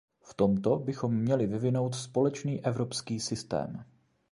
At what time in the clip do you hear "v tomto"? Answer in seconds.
0.21-0.79